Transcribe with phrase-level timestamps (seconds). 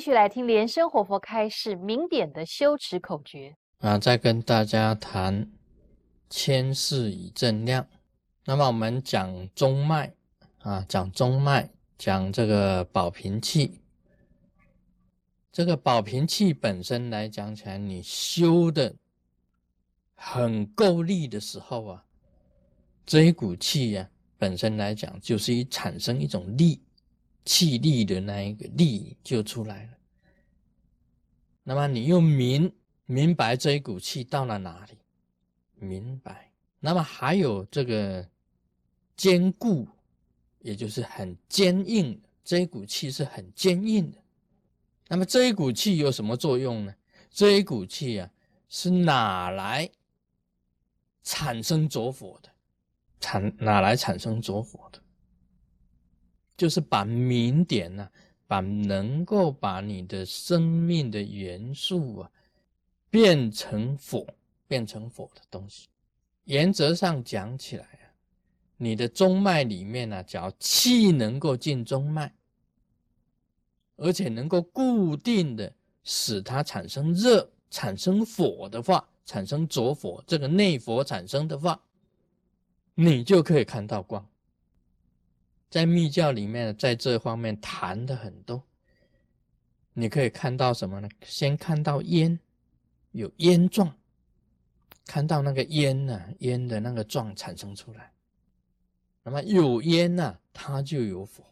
[0.00, 5.50] 继续来听莲生活佛开示明点的修持口诀啊，再跟大家谈
[6.30, 7.86] 千世以正量。
[8.46, 10.14] 那么我们讲中脉
[10.60, 11.68] 啊，讲中脉，
[11.98, 13.82] 讲这个保平气。
[15.52, 18.96] 这个保平气本身来讲起来，你修的
[20.14, 22.04] 很够力的时候啊，
[23.04, 24.08] 这一股气呀，
[24.38, 26.80] 本身来讲就是一产生一种力，
[27.44, 29.90] 气力的那一个力就出来了。
[31.62, 32.72] 那么你又明
[33.06, 34.98] 明白这一股气到了哪里？
[35.74, 36.52] 明白。
[36.78, 38.26] 那么还有这个
[39.16, 39.86] 坚固，
[40.60, 44.18] 也就是很坚硬这一股气是很坚硬的。
[45.08, 46.94] 那么这一股气有什么作用呢？
[47.30, 48.30] 这一股气啊，
[48.68, 49.90] 是哪来
[51.22, 52.48] 产生着火的？
[53.20, 55.02] 产哪来产生着火的？
[56.60, 58.06] 就是把明点呢，
[58.46, 62.30] 把能够把你的生命的元素啊，
[63.08, 64.26] 变成火，
[64.68, 65.88] 变成火的东西。
[66.44, 68.12] 原则上讲起来啊，
[68.76, 72.30] 你的中脉里面呢，只要气能够进中脉。
[73.96, 75.72] 而且能够固定的
[76.04, 81.80] 使它产生热、产生火的话，产生着火，这个内火产生的话，
[82.94, 84.29] 你就可以看到光。
[85.70, 88.62] 在密教里面，在这方面谈的很多。
[89.92, 91.08] 你可以看到什么呢？
[91.24, 92.38] 先看到烟，
[93.12, 93.96] 有烟状，
[95.06, 98.12] 看到那个烟呢，烟的那个状产生出来。
[99.22, 101.44] 那么有烟呢，它就有火。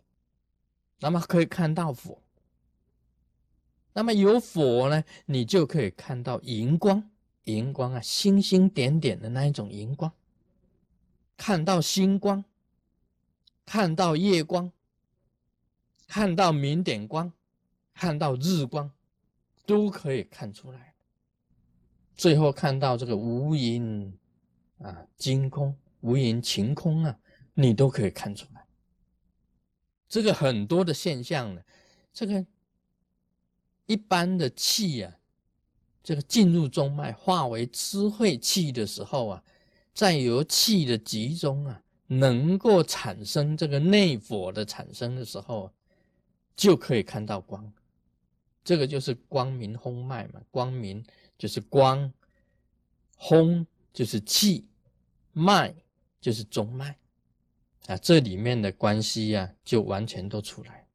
[1.00, 2.20] 那么可以看到火。
[3.92, 7.10] 那么有火呢，你就可以看到荧光，
[7.44, 10.12] 荧光啊，星星点点的那一种荧光，
[11.36, 12.44] 看到星光，
[13.68, 14.72] 看到夜光，
[16.06, 17.30] 看到明点光，
[17.92, 18.90] 看到日光，
[19.66, 20.94] 都可以看出来。
[22.16, 24.10] 最后看到这个无垠
[24.78, 27.18] 啊，金空，无垠晴空啊，
[27.52, 28.64] 你都可以看出来。
[30.08, 31.62] 这个很多的现象呢，
[32.12, 32.46] 这个。
[33.84, 35.18] 一般的气啊，
[36.02, 39.44] 这个进入中脉化为智慧气的时候啊，
[39.94, 45.72] 再由气的集中啊，能够产生这个内火的产生的时候，
[46.56, 47.72] 就可以看到光。
[48.64, 51.02] 这个就是光明轰脉嘛，光明
[51.38, 52.12] 就是光，
[53.16, 54.66] 轰就是气，
[55.32, 55.74] 脉
[56.20, 56.98] 就是中脉
[57.86, 60.86] 啊，这里面的关系呀，就完全都出来。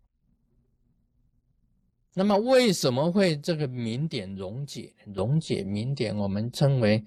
[2.14, 4.94] 那么为什么会这个明点溶解？
[5.06, 7.04] 溶解明点，我们称为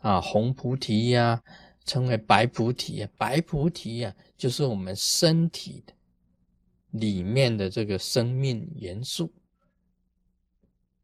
[0.00, 1.42] 啊红菩提呀，
[1.90, 3.04] 称为白菩提。
[3.18, 5.92] 白菩提呀，就是我们身体的
[7.00, 9.28] 里面的这个生命元素。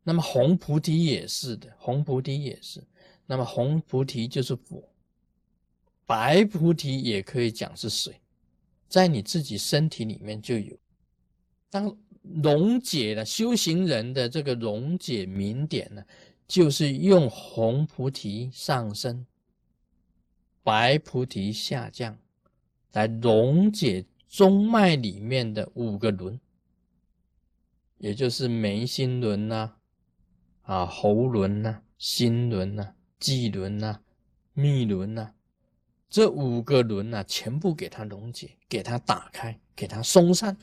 [0.04, 2.80] 那么红菩提也是的，红菩提也是。
[3.26, 4.88] 那么红菩提就是火，
[6.06, 8.20] 白菩提也可以讲是水，
[8.88, 10.78] 在你自己身体里面就有。
[11.68, 16.00] 当溶解了修行人的这个溶解明点呢，
[16.46, 19.26] 就是用红菩提上升，
[20.66, 22.18] 白菩提下降，
[22.90, 26.40] 来溶解中脉里面的五个轮，
[27.98, 29.76] 也就是眉心轮呐，
[30.62, 34.00] 啊喉轮呐，心轮呐，际轮呐，
[34.54, 35.34] 密轮呐，
[36.10, 40.56] 这五个轮呐，全部给它溶解，给它打开，给它松散。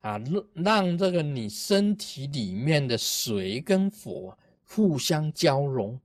[0.00, 6.00] 啊，让让这个你身体里面的水跟火互相交融，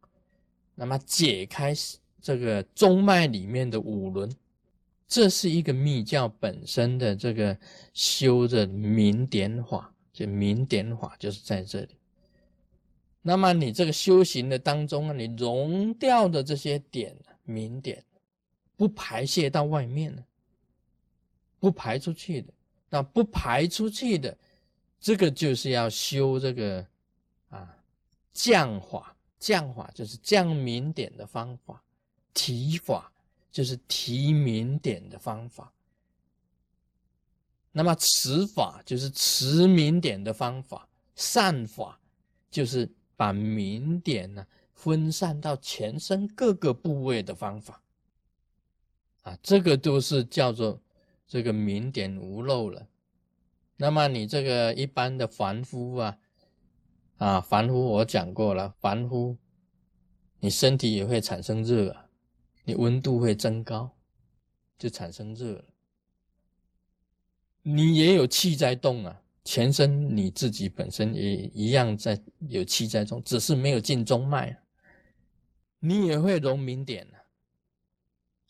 [0.76, 1.74] 那么解开
[2.23, 4.34] 这个中脉里面的五轮，
[5.09, 7.56] 这是一个密教本身的这个
[7.94, 11.89] 修的明点法，就明点法就是在这里。
[13.22, 17.13] 那么你这个修行的当中啊，你融掉的这些点
[17.44, 18.01] 明点，
[18.78, 20.23] 不排泄到外面了，
[21.59, 22.53] 不排出去的。
[22.90, 24.37] 那不排出去的，
[24.99, 26.85] 这个就是要修这个
[27.49, 27.76] 啊
[28.31, 31.84] 降法，降法就是降明点的方法，
[32.34, 33.12] 提法
[33.52, 35.74] 就是提明点的方法，
[37.72, 42.00] 那么持法就是持明点的方法，散法
[42.50, 47.82] 就是把明点呢分散到全身各个部位的方法，
[49.22, 50.79] 啊，这个都是叫做。
[51.26, 52.86] 这个明点无漏了，
[53.78, 56.18] 那么你这个一般的凡夫啊，
[57.18, 59.38] 啊凡夫我讲过了，凡夫
[60.41, 61.96] 你身体也会产生热，
[62.64, 63.90] 你温度会增高，
[64.78, 65.66] 就产生热了。
[67.62, 74.58] 你也有气在动啊，全身你自己本身也一样在有气在动，只是没有进中脉，
[75.80, 77.08] 你也会融明点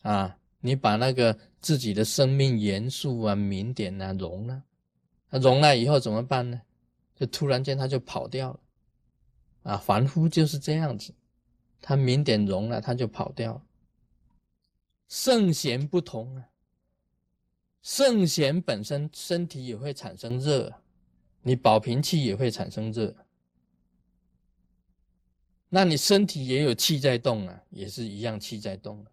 [0.02, 0.38] 啊！
[0.60, 4.62] 你把那个自己的生命元素啊、明点啊融了，
[5.30, 6.60] 融了以后怎么办呢？
[7.14, 8.60] 就突然间它就跑掉了
[9.62, 9.76] 啊！
[9.76, 11.14] 凡夫就是这样子，
[11.80, 13.62] 他明点融了，他就跑掉了。
[15.08, 16.48] 圣贤不同啊，
[17.82, 20.80] 圣贤本身身体也会产生热。
[21.46, 23.14] 你保平气也会产生热，
[25.68, 29.04] 那你身体也有气在动啊，也是一样气在动。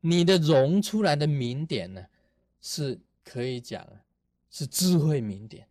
[0.00, 2.06] 你的融出来的明点呢，
[2.60, 3.84] 是可以讲
[4.50, 5.66] 是智慧明点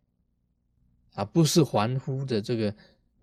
[1.13, 2.75] 啊，不是凡夫的这个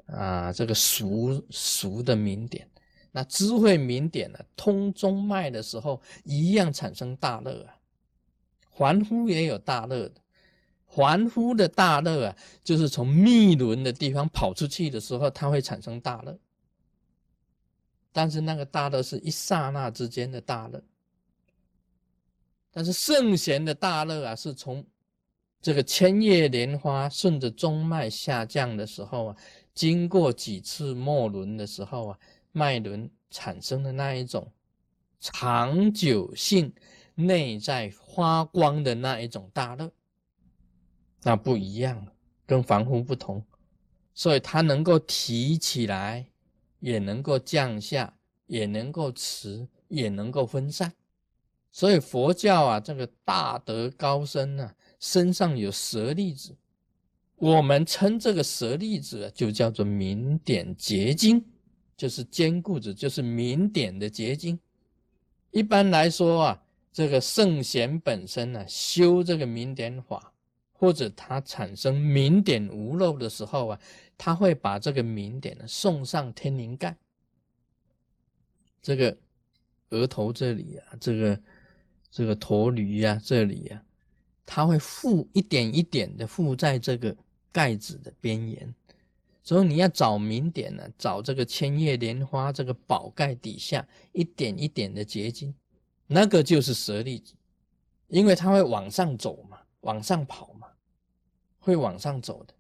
[0.07, 2.67] 啊这个俗俗的明点。
[3.17, 7.75] 那智慧明点呢，通中脉的时候一样产生大乐啊，
[8.73, 10.21] 凡夫也有大乐的。
[10.87, 16.39] 凡夫的大乐啊，就是从密轮的地方跑出去的时候，它会产生大乐。
[18.13, 20.83] 但是那个大乐是一刹那之间的大乐。
[22.71, 24.85] 但是圣贤的大乐啊，是从
[25.63, 29.37] 这个千叶莲花顺着中脉下降的时候啊，
[29.73, 32.19] 经过几次末轮的时候啊，
[32.57, 34.51] 脉轮产生的那一种
[35.21, 36.73] 长久性、
[37.15, 39.93] 内在发光的那一种大乐。
[41.23, 42.07] 那不一样，
[42.47, 43.45] 跟凡夫不同，
[44.15, 46.31] 所以它能够提起来，
[46.81, 48.17] 也能够降下，
[48.47, 50.91] 也能够持，也能够分散。
[51.71, 56.57] 所以佛教啊，这个大德高僧啊，身上有舍利子，
[57.35, 61.45] 我们称这个舍利子就叫做明点结晶，
[61.97, 64.59] 就是坚固子，就是明点的结晶。
[65.51, 66.63] 一般来说啊，
[66.93, 70.33] 这个圣贤本身呢，修这个明点法。
[70.79, 73.81] 或者他产生明点无漏的时候啊，
[74.19, 76.95] 他会把这个明点呢送上天灵盖，
[78.83, 79.17] 这个
[79.89, 81.41] 额头这里啊，这个
[82.11, 83.83] 这个驼驴呀这里呀，
[84.45, 87.17] 他会附一点一点的附在这个
[87.51, 88.75] 盖子的边缘，
[89.47, 95.55] 所以你要找明点呢，找这个千叶莲花这个宝盖底下一点一点的结晶，
[96.07, 97.33] 那个就是舍利子，
[98.09, 100.67] 因为它会往上走嘛，往上跑嘛。
[101.59, 102.55] 会往上走的，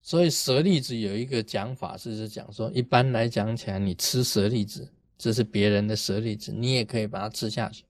[0.00, 7.84] 所以舍利子有一个讲法，是是讲说，一般来讲起来，你吃舍利子，这是别人的舍利子，你也可以把它吃下去，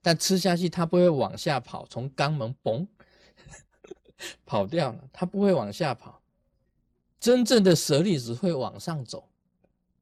[0.00, 2.86] 但吃下去它不会往下跑，从肛门嘣
[4.46, 6.22] 跑掉了，它不会往下跑。
[7.18, 9.28] 真正的舍利子会往上走，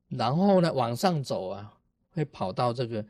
[0.08, 1.78] 然后呢，往上走啊，
[2.10, 3.04] 会跑到这个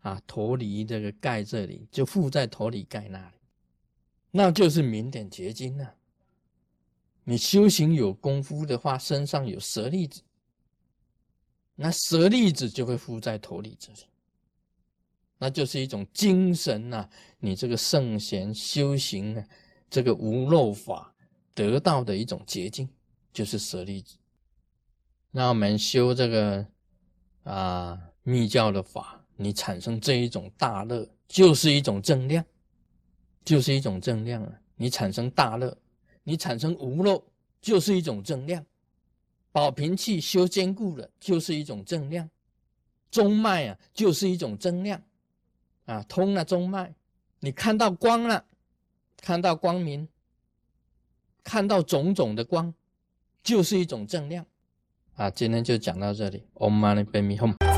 [0.00, 3.34] 啊头里这个盖这里，就附在头里盖那里。
[4.32, 5.94] 那就是明点结晶了。
[7.24, 10.22] 你修行有功夫的话，身上有舍利子，
[11.74, 13.98] 那舍利子就会附在头里这里，
[15.38, 17.08] 那就是一种精神呐。
[17.38, 19.44] 你这个圣贤修行呢，
[19.88, 21.14] 这个无漏法
[21.54, 22.88] 得到的一种结晶，
[23.32, 24.16] 就是舍利子。
[25.30, 26.66] 那我们修这个
[27.44, 32.44] 啊密教的法，你产生这一种大乐，就是一种正量。
[33.42, 34.60] 就是一种正量啊！
[34.76, 35.76] 你产生大乐，
[36.22, 37.24] 你产生无漏，
[37.60, 38.64] 就是一种正量。
[39.50, 42.28] 保平气修坚固了，就是一种正量。
[43.10, 45.02] 中脉啊，就是一种正量
[45.86, 46.94] 啊，通了中脉，
[47.40, 48.44] 你看到光了，
[49.16, 50.06] 看到光明，
[51.42, 52.72] 看到种种的光，
[53.42, 54.44] 就是一种正量
[55.16, 55.30] 啊！
[55.30, 57.69] 今天就讲到这里，Om Mani Padme home。